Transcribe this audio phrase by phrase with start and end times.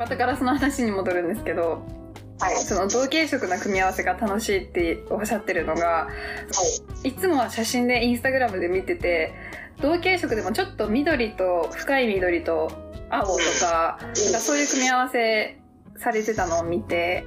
[0.00, 1.82] またガラスの話に戻るんですけど、
[2.40, 2.56] はい。
[2.56, 6.08] その同系色な組み合わせが楽しいっておっしゃってるのが、
[7.04, 9.34] いつもは写真でインスタグラムで見てて、
[9.82, 12.72] 同系色でもちょっと緑と深い緑と
[13.10, 15.60] 青とか、なんかそういう組み合わせ
[15.98, 17.26] されてたのを見て、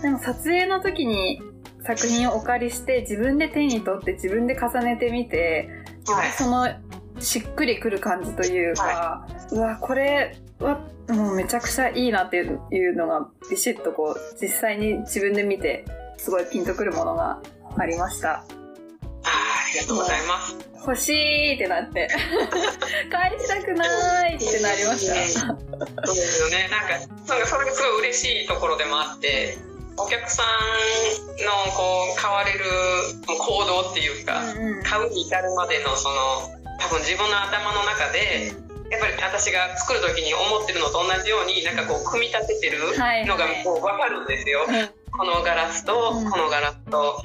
[0.00, 1.42] でも撮影の時に
[1.84, 5.68] 作品をお借りして自分で手に取って自分で重ねてみて、
[6.06, 6.30] はい。
[6.30, 6.68] その
[7.20, 15.84] しっくりくる感じというか、うわ、これはもうめちゃくちゃいいなっていうのがビシッとこう実際に自分で見て
[16.16, 17.40] すごいピンとくるものが
[17.78, 18.30] ありました。
[18.32, 18.44] あー
[19.22, 20.70] ありがとうございます。
[20.86, 22.08] 欲しいってなって
[23.12, 25.46] 返したくないってなりました。
[26.06, 26.68] そうですよね。
[26.70, 29.58] なんか、それそれがすごい嬉しいところでもあって、
[29.98, 30.46] お客さん
[31.44, 32.64] のこう、買われる
[33.26, 38.52] 行動っていうか、うんうん買うに至るまでのその、多分自分の頭の中で、
[38.90, 44.66] やっぱり私が作る時に思ってるのと同じように、なんかこう、組み立ててるはいのがこう、わかるんですよ。
[45.12, 46.30] このガラスとうん。
[46.30, 47.20] このガラスともう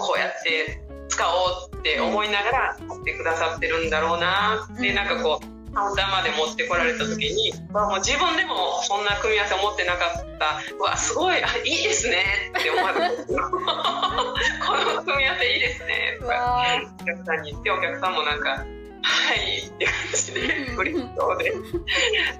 [0.00, 4.94] こうやって使おうって思いながら買ってくださってるんだろうなってうん。
[4.94, 12.24] なんかこうカウンターまで持ってこられた時にわもう自分でもそんな組み合わせ思ってなかったうわすごいあいいですね
[12.58, 16.64] って思われる この組み合わせいいですねとかわ
[17.00, 18.64] お客さんに言ってお客さんもなんか
[19.08, 20.40] はいって感じで
[20.76, 21.52] 嬉しそうで。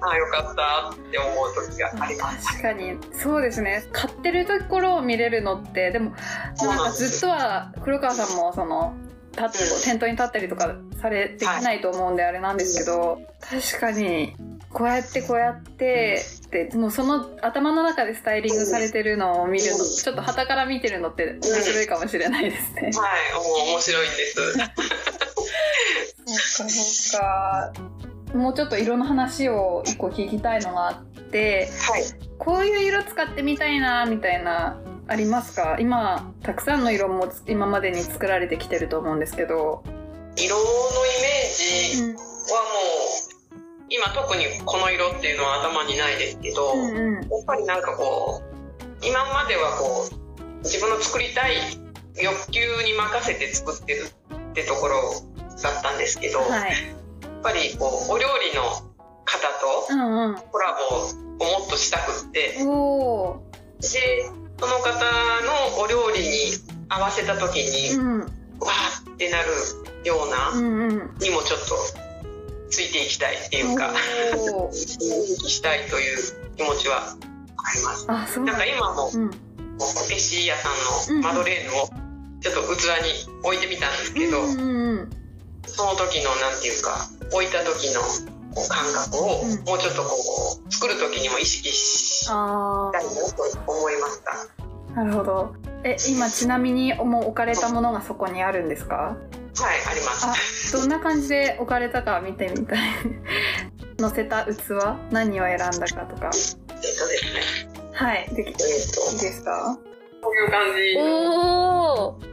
[0.01, 2.47] ああよかったって思う時があります。
[2.47, 2.97] 確かに。
[3.13, 3.87] そうですね。
[3.91, 6.13] 買ってるところを見れるのってでも
[6.61, 8.95] なんかずっとは黒川さんもその
[9.31, 14.35] 立って店頭に立ったりとかされてきないと思うんであれなんですけど、確かに
[14.69, 22.81] こうやってこうやってでもうその頭の中でスタイリングされてるのを見るのちょっと旗から見てるのって面白いかもしれないですね。
[22.81, 22.91] はい、
[23.71, 24.41] 面白いんです。
[26.67, 27.73] そうか
[28.33, 32.03] もうちょっと色の話を一個聞きたいのがあってはい。
[32.37, 35.77] こういう色使ってみたいなみたいなありますか？
[35.79, 39.83] 今たくさんの色も今までに作られてきてると思うんですけど、
[40.37, 40.65] 色のイ
[41.21, 42.19] メージはもう、
[43.89, 47.13] 今特にこの色っていうのは頭にないですけど、うんうん。
[47.15, 51.55] やっぱりなんかこう、今まではこう、自分の作りたい
[52.21, 54.03] 欲求に任せて作ってる
[54.33, 55.11] ってところ
[55.61, 56.71] だったんですけど、やっはい
[57.41, 58.63] ぱりこう、お料理の
[59.25, 60.35] 方とうんうん。
[60.51, 63.39] コラボをもっとしたくって、おー。
[63.81, 64.25] で、
[64.59, 64.91] その方
[65.45, 66.29] のお料理に
[66.89, 68.19] 合わせた時に、うん。
[68.21, 69.47] わーってなる
[70.03, 71.17] ような、うんうん。
[71.19, 71.75] にもちょっと
[72.69, 73.93] ついていきたいっていうか、
[74.37, 74.73] おー。
[75.47, 76.17] したいという
[76.57, 77.15] 気持ちは
[77.57, 78.05] あります。
[78.09, 79.29] あそうななんか今も、うん。
[79.29, 80.67] こけし屋さ
[81.13, 81.87] んのマドレーヌを
[82.41, 85.18] ちょっと器に置いてみたんですけど、うんうんうん
[85.67, 88.01] その時のなんていうか、置いた時の
[88.53, 89.63] こう感覚をうん。
[89.65, 94.31] もうちょっとこう、作る時にも意識したあいなと思いました。
[94.93, 94.95] ー。
[94.95, 95.53] なるほど。
[95.83, 98.95] え今ちなみにもう置かれたものがそこにあるんですか？
[98.95, 99.17] はい、
[99.89, 100.73] あります。
[100.75, 102.79] あどんな感じで置かれたか見てみたい。
[103.99, 104.53] 載せた器？
[105.11, 106.31] 何を選んだかとか。
[106.33, 107.41] えっとですね、
[107.93, 109.77] はいできいいえっと、ですか？
[110.21, 110.97] こういう感じ。
[110.97, 112.28] おー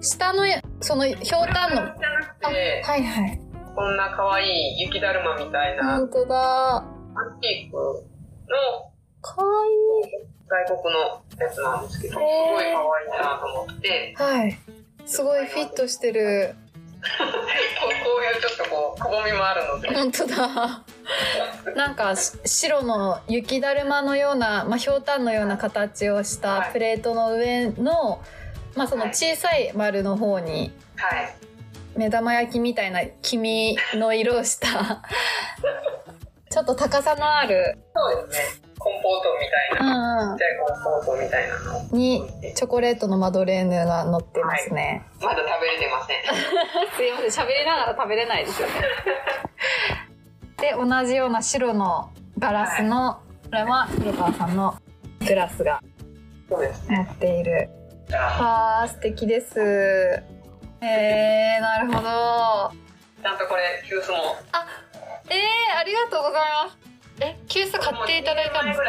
[0.00, 0.44] 下の
[0.80, 1.82] そのひょうたんの。
[1.82, 1.92] は
[2.96, 3.40] いはい。
[3.74, 5.94] こんな可愛い雪だるまみたいな。
[5.94, 6.84] アン本当だ。
[7.40, 8.90] ティークの。
[9.20, 9.68] かわい。
[9.68, 12.22] い外国のやつなんですけど、すご
[12.60, 14.58] い可愛いなと思って、はい。
[15.04, 16.54] すごいフィットしてる。
[17.00, 17.28] こう
[18.04, 20.82] こういうちょっとこう、くぼみもあるので、本当だ。
[21.76, 26.72] なんかし白の雪だるまのような、まあ、ひょうたんのような形をしたはい。
[26.72, 28.20] プレートの上の、
[28.74, 31.34] まあ、その小さい丸の方にはい。
[31.96, 35.02] 目玉焼きみたいな黄身の色をした
[36.50, 38.68] ちょっと高さのある、そうですね。
[38.78, 41.82] コンポートみたいな、うんちっちゃいコンポートみたいなの。
[41.90, 42.22] に
[42.54, 46.22] チョコレートのマドレーヌが乗ってますね、まだ食べれてません。
[46.96, 48.74] すいません喋りながら食べれないですよね
[50.62, 53.20] で同じような白のガラスの、こ
[53.52, 54.74] れは黒川さんの
[55.26, 55.80] グラスが
[56.48, 57.08] そうです持ね。
[57.12, 57.68] っている
[58.08, 59.58] じゃあ、素敵です。
[59.60, 62.72] えー、なるほど。
[63.22, 64.36] ちゃんとこれ、急須も。
[65.28, 66.78] えー、ありがとうございます。
[67.20, 68.84] え急須買っていただいたんですか？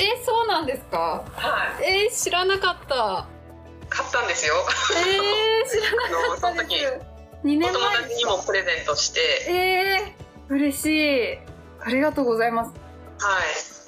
[0.00, 1.22] えそうなんですか？
[1.36, 1.84] はい。
[2.06, 3.26] えー、知らなかった。
[3.90, 4.54] 買ったんですよ。
[4.96, 6.48] えー、知らなかったです。
[6.48, 6.76] あ のその時
[7.44, 10.86] 2お年友前達にもプレゼントして、えー、嬉し
[11.34, 11.38] い。
[11.84, 12.70] ありがとうございます。
[12.70, 13.44] はい。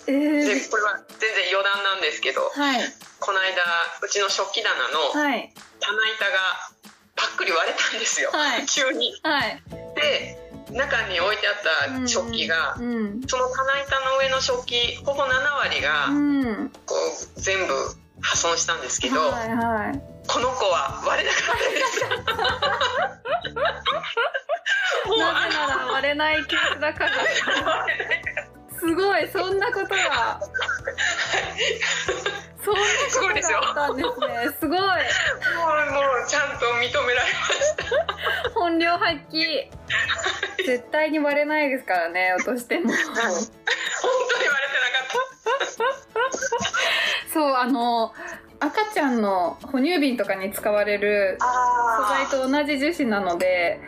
[0.09, 2.81] えー、で、これは全然余談なんですけど、はい
[3.21, 3.63] この間、
[4.03, 6.39] うちの食器棚のはい棚板が
[7.15, 9.15] パックリ割れたんですよ、はい急に。
[9.23, 9.63] はい。
[9.95, 10.39] で
[10.73, 11.55] 中に置いてあっ
[12.03, 13.23] た食器が、うん。
[13.27, 16.71] その棚板の上の食器ほぼ7割がうん。
[16.85, 16.95] こ
[17.37, 17.75] う全部
[18.21, 20.03] 破損したんですけど、はいはい。
[20.27, 22.01] この子は割れなかったです。
[25.07, 27.13] なぜなら割れないケースだから。
[28.79, 30.41] すごい、そんなことが。
[33.93, 34.57] があったんですね。
[34.61, 34.79] すごい。
[34.79, 39.71] もうもうちゃんと認められまし本領発揮。
[40.65, 42.89] 絶対に割れないですからね、落としても。
[42.89, 43.45] 本当に割れて
[44.75, 45.17] なかっ
[47.29, 47.33] た。
[47.33, 48.13] そう、あの、
[48.61, 53.79] 赤ちゃんの哺乳瓶とかに使われる素材と同じ樹脂なので、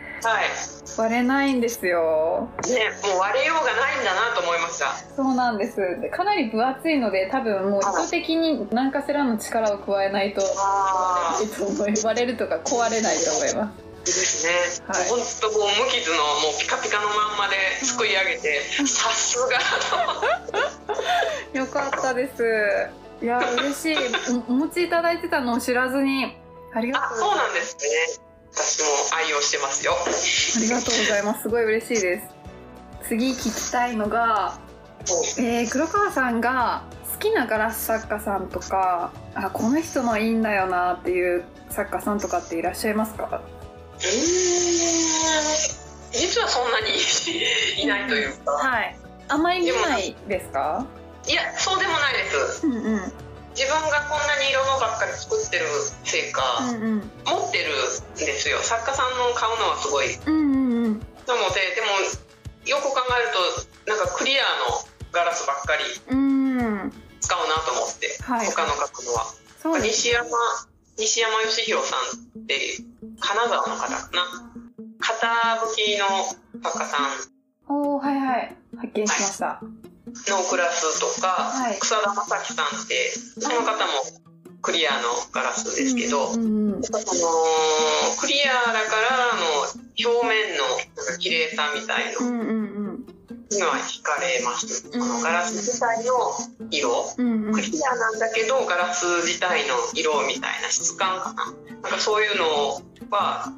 [0.97, 2.49] 割れないんですよ。
[2.67, 4.93] ね、もう割れようがないんだなと思いました。
[5.15, 5.77] そうなんです。
[6.01, 11.39] でかなり分厚いので、多分もう意図的に何かしらの力を加えないとあ
[12.03, 13.89] 割れるとか壊れないと思います。
[14.05, 14.53] ですね。
[14.87, 16.23] はい本当こう無傷のも
[16.55, 19.59] うピカピカのまんまですくい上げて、 さすが
[21.53, 21.57] と。
[21.57, 22.89] よかったです。
[23.21, 23.97] いや、嬉しい。
[24.47, 26.37] おお持ちいただいてたのを知らずに、
[26.73, 27.75] ありがあ、とうそうなんです
[28.17, 28.28] ね。
[28.53, 28.87] 私も
[29.17, 29.93] 愛用してますよ。
[29.93, 31.43] ありがとうございます。
[31.43, 32.27] すごい嬉しいです。
[33.07, 34.59] 次聞きたいのが、
[35.37, 43.41] えー黒川さんが好きなガラス作家さんとか、あ、この人のいいんだよなっていう作家さんとかっていらっしゃいますか？
[43.97, 44.09] うーん
[46.11, 46.87] 実はそんなに
[47.77, 48.97] いないというか、はい。
[49.27, 50.85] あんまり見ないですか？
[51.27, 53.13] いやそうでもないですうんうん。
[53.55, 55.65] 自分がこんなに色のばっかり作ってる
[56.03, 57.11] せいか、うんうん。
[57.25, 60.99] 持ってるんですよ作家さんの買うのはすごいうんうんうん。
[61.27, 61.87] なのででも
[62.65, 63.29] よく考える
[63.85, 64.79] となんかクリアの
[65.11, 65.83] ガラスばっかり
[66.15, 66.93] うん。
[67.19, 69.25] 使うなと思って、はい他の書くのは。
[69.81, 70.25] 西山
[70.97, 71.99] 西山義弘さん
[72.43, 72.55] って
[73.19, 74.51] 金沢の方かな？
[74.99, 76.05] 型吹きの
[76.63, 78.55] 作家さんおー、はいはい。
[78.77, 79.61] 発見しました。
[80.27, 83.91] のクラスとか、はい草田正樹さんってその方も
[84.61, 86.83] クリアのガラスですけど、うんうんうん。
[86.83, 86.99] その
[88.19, 89.65] クリアだからの
[89.97, 90.63] 表面の
[90.95, 93.05] なんか綺麗さみたいのうんうんうん。
[93.51, 96.13] には惹かれます、うんこのガラス自体の
[96.69, 97.61] 色うんうんク。
[97.61, 101.45] リアなんだけどガラス自体の色みたいな質感かな
[101.81, 103.51] なんかそういうのは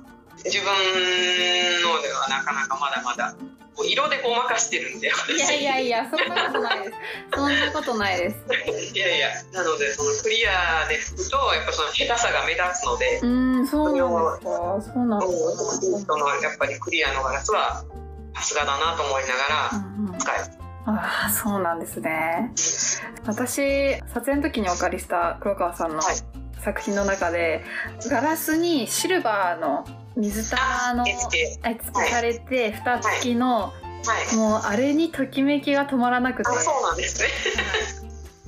[0.46, 0.68] 自分
[1.84, 3.36] のではなかなかまだまだ
[3.76, 6.92] こう色でごまかしてるんだよいやいやいや、そんなことないです。
[7.34, 8.38] そんなことないです。
[8.94, 14.94] いやいやなのでそのクリアで拭くとやっぱその下手さが目立つのでうーん、そうなんですか。
[14.94, 16.14] そうなんですか。
[16.14, 17.86] そのやっぱりクリアのガラスは
[18.36, 20.44] さすがだなと思いながうんうんら使える
[20.86, 22.52] ああ、そうなんですね。
[23.26, 26.16] 私、撮影の時にお借りした黒川さんのはい
[26.60, 27.64] 作品の中で、
[28.10, 29.86] ガラスにシルバーの
[30.16, 31.60] 水玉の絵付け
[32.10, 33.74] されて、蓋付きの、は
[34.34, 34.36] い。
[34.36, 36.50] もうあれにときめきが止まらなくて。
[36.50, 37.28] あ、そうなんですね。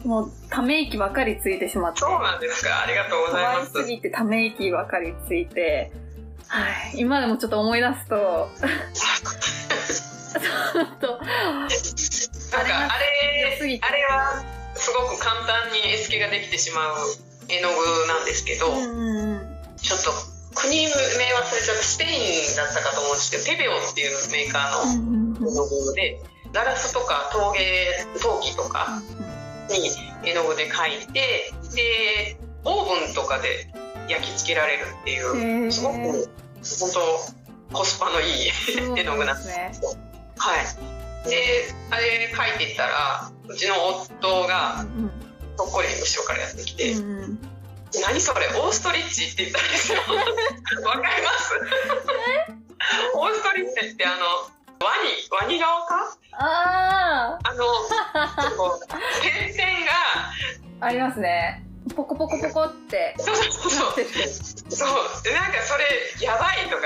[0.03, 1.99] もうため息ばかりついてしまって。
[2.01, 2.81] そうなんですか。
[2.81, 3.71] ありがとうござい可愛ます。
[3.71, 5.91] すぎてため息ばかりついて、
[6.47, 11.27] はい、今でもちょっと思い出すと、ちょっと、なんか
[12.57, 14.43] あれあれは
[14.75, 16.95] すごく簡単に絵付けができてしまう
[17.47, 19.57] 絵の具なんですけど、うんうんうん。
[19.77, 20.11] ちょっと
[20.55, 25.47] 国名忘れちゃったスペインだったかと思うんですけどペペオっていうメーカーのうんうんうん。
[25.49, 27.87] 絵の具でガラスとか陶芸
[28.21, 29.01] 陶器とか
[29.69, 29.89] に
[30.29, 33.67] 絵の具で描いてでオーブンとかで
[34.07, 35.71] 焼き付けられるっていへうー。
[35.71, 36.91] すごく本
[37.71, 38.51] 当コスパのいい
[38.97, 39.71] 絵の具なんですね。
[40.37, 41.29] はい。
[41.29, 43.75] であれ描いていったらうちの
[44.19, 45.11] 夫がうん
[45.55, 47.52] とっこり後ろからやってきて「うんうん
[48.01, 48.47] 何それ？
[48.59, 49.99] オーストリッチ」って言ったんですよ。
[50.85, 51.53] わかります？
[53.15, 54.25] オーストリッチってあの
[54.85, 56.17] ワニワニ側か？
[56.33, 57.63] ああの
[59.21, 59.91] 点々が
[60.81, 61.63] あ、ありますね。
[61.95, 63.13] ポコポコポコって。
[63.19, 63.71] そうそうそう。
[64.69, 64.85] そ
[65.19, 65.23] う。
[65.23, 65.85] でなんかそれ
[66.19, 66.83] やばいとか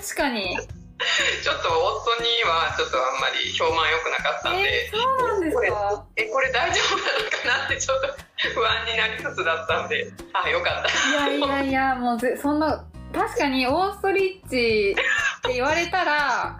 [0.00, 0.56] 確かに。
[1.42, 6.04] ちょっと夫にはちょっとあんまり評判良くなかったんでえー、そうなんですか？
[6.16, 8.08] えこれ大丈夫なのかなってちょっと
[8.54, 10.88] 不安になりつつだったんであよかった。
[11.08, 16.56] いやいやいや、 もうぜそんな、確かにオーストリッチって言われたら、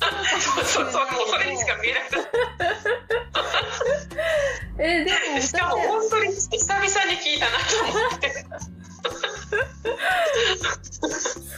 [0.00, 0.08] そ
[0.60, 2.04] うそうそうもうそれにしか見えなく
[4.78, 8.44] えーでもてしかもオーストリッチ久々に聞いたなと思って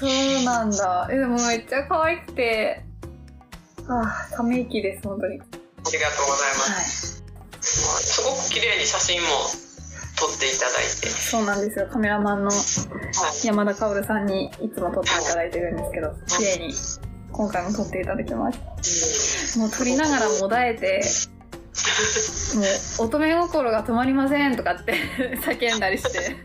[0.01, 1.09] そうなんだ。
[1.11, 2.85] え、でもめっちゃ可愛くて、
[3.89, 5.39] ああ、ため息です、本当に。
[5.39, 5.43] あ
[5.93, 7.63] りがとうございますはい。
[7.63, 9.29] すごく綺麗に写真も
[10.19, 11.09] 撮っていただいて。
[11.09, 11.89] そうなんですよ。
[11.91, 13.47] カメラマンのはい。
[13.47, 16.75] 山田薫さんにいつも撮っていただいてるんですけど、綺麗に
[17.33, 19.59] 今回も撮っていただきました。
[19.61, 21.03] もう撮りながらもだえて、
[22.99, 24.95] もう乙女心が止まりませんとかって
[25.45, 26.37] 叫んだりして。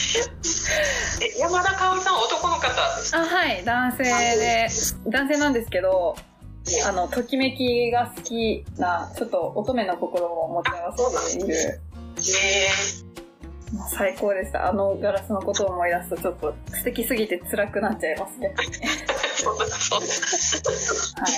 [1.22, 4.68] え山田薫さんは男の方ですあ、はい、男性で、
[5.06, 6.16] 男性なんですけど、
[6.86, 11.80] あの、ときめきが好きな、ちょっと乙女の心を持ち合わせている、ね
[13.72, 14.68] もう最高でした。
[14.68, 18.52] あのガラスのことを思い出すとちょっと素敵すぎて辛くなっちゃいますね。
[21.14, 21.28] は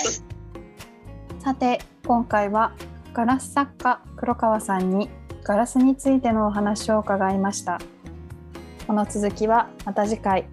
[1.39, 1.43] い。
[1.43, 2.73] さて、今回は
[3.13, 5.09] ガラス作家黒川さんに
[5.43, 7.79] ガラスについてのお話を伺いました。
[8.85, 10.45] この続きはまた次回。